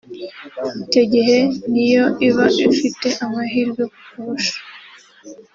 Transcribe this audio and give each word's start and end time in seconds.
icyo 0.83 1.03
gihe 1.13 1.37
ni 1.71 1.85
yo 1.93 2.05
iba 2.27 2.45
ifita 2.67 3.07
amahirwe 3.25 3.83
kukurusha 3.93 4.57